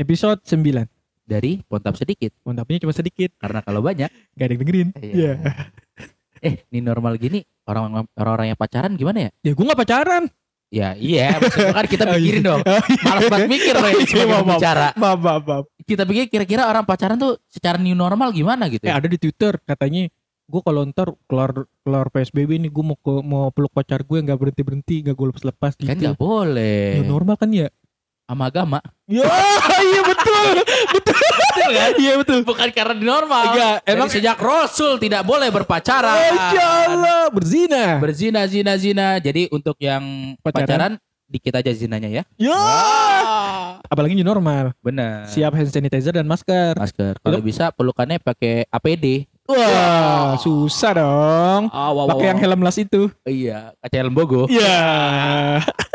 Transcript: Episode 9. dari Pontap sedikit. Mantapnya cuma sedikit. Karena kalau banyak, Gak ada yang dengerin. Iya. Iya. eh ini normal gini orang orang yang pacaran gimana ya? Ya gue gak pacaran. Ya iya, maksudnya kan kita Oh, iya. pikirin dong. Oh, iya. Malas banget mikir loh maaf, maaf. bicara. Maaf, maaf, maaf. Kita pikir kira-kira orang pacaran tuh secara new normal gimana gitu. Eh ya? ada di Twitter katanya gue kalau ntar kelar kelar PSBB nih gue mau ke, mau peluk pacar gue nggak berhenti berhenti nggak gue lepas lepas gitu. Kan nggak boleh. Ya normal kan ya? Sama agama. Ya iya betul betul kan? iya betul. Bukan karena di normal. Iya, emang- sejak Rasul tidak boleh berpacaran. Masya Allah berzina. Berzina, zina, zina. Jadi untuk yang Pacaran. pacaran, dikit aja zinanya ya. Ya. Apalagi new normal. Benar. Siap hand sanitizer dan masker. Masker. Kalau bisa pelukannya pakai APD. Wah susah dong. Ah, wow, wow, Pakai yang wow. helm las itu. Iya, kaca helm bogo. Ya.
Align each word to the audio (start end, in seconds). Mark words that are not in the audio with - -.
Episode 0.00 0.40
9. 0.48 0.88
dari 1.28 1.60
Pontap 1.60 1.92
sedikit. 1.92 2.32
Mantapnya 2.48 2.88
cuma 2.88 2.96
sedikit. 2.96 3.36
Karena 3.36 3.60
kalau 3.60 3.84
banyak, 3.84 4.08
Gak 4.08 4.44
ada 4.48 4.52
yang 4.56 4.60
dengerin. 4.64 4.88
Iya. 4.96 5.12
Iya. 5.12 5.32
eh 6.48 6.54
ini 6.72 6.80
normal 6.80 7.20
gini 7.20 7.44
orang 7.68 8.08
orang 8.16 8.46
yang 8.48 8.56
pacaran 8.56 8.96
gimana 8.96 9.28
ya? 9.28 9.30
Ya 9.44 9.52
gue 9.52 9.64
gak 9.68 9.76
pacaran. 9.76 10.24
Ya 10.70 10.94
iya, 10.96 11.36
maksudnya 11.36 11.74
kan 11.76 11.84
kita 11.84 12.02
Oh, 12.08 12.16
iya. 12.16 12.16
pikirin 12.16 12.42
dong. 12.48 12.62
Oh, 12.64 12.80
iya. 12.80 13.02
Malas 13.04 13.24
banget 13.28 13.48
mikir 13.52 13.74
loh 13.76 13.92
maaf, 13.92 14.24
maaf. 14.24 14.46
bicara. 14.56 14.88
Maaf, 14.96 15.18
maaf, 15.20 15.42
maaf. 15.44 15.64
Kita 15.84 16.02
pikir 16.08 16.24
kira-kira 16.32 16.62
orang 16.64 16.88
pacaran 16.88 17.20
tuh 17.20 17.36
secara 17.52 17.76
new 17.76 17.92
normal 17.92 18.32
gimana 18.32 18.72
gitu. 18.72 18.88
Eh 18.88 18.94
ya? 18.94 18.96
ada 18.96 19.04
di 19.04 19.20
Twitter 19.20 19.60
katanya 19.68 20.08
gue 20.50 20.60
kalau 20.64 20.82
ntar 20.88 21.12
kelar 21.28 21.52
kelar 21.84 22.06
PSBB 22.08 22.56
nih 22.56 22.70
gue 22.72 22.84
mau 22.88 22.96
ke, 22.96 23.12
mau 23.20 23.52
peluk 23.52 23.70
pacar 23.76 24.00
gue 24.02 24.18
nggak 24.18 24.38
berhenti 24.40 24.62
berhenti 24.64 24.96
nggak 25.04 25.14
gue 25.14 25.26
lepas 25.28 25.44
lepas 25.44 25.72
gitu. 25.76 25.92
Kan 25.92 26.00
nggak 26.00 26.16
boleh. 26.16 26.96
Ya 26.96 27.02
normal 27.04 27.36
kan 27.36 27.52
ya? 27.52 27.68
Sama 28.30 28.46
agama. 28.46 28.78
Ya 29.10 29.26
iya 29.90 30.00
betul 30.06 30.62
betul 30.94 31.70
kan? 31.74 31.90
iya 31.98 32.12
betul. 32.14 32.38
Bukan 32.46 32.70
karena 32.70 32.94
di 32.94 33.02
normal. 33.02 33.58
Iya, 33.58 33.70
emang- 33.82 34.06
sejak 34.06 34.38
Rasul 34.38 35.02
tidak 35.02 35.26
boleh 35.26 35.50
berpacaran. 35.50 36.14
Masya 36.30 36.66
Allah 36.86 37.26
berzina. 37.34 37.98
Berzina, 37.98 38.46
zina, 38.46 38.78
zina. 38.78 39.18
Jadi 39.18 39.50
untuk 39.50 39.74
yang 39.82 40.38
Pacaran. 40.46 40.62
pacaran, 40.62 40.92
dikit 41.26 41.58
aja 41.58 41.74
zinanya 41.74 42.06
ya. 42.06 42.22
Ya. 42.38 42.62
Apalagi 43.90 44.14
new 44.14 44.22
normal. 44.22 44.78
Benar. 44.78 45.26
Siap 45.26 45.50
hand 45.50 45.74
sanitizer 45.74 46.14
dan 46.14 46.30
masker. 46.30 46.78
Masker. 46.78 47.18
Kalau 47.18 47.42
bisa 47.42 47.74
pelukannya 47.74 48.22
pakai 48.22 48.70
APD. 48.70 49.26
Wah 49.50 50.38
susah 50.38 50.94
dong. 50.94 51.62
Ah, 51.74 51.90
wow, 51.90 52.06
wow, 52.06 52.14
Pakai 52.14 52.30
yang 52.30 52.38
wow. 52.38 52.44
helm 52.46 52.62
las 52.62 52.78
itu. 52.78 53.10
Iya, 53.26 53.74
kaca 53.82 53.96
helm 53.98 54.14
bogo. 54.14 54.46
Ya. 54.46 55.58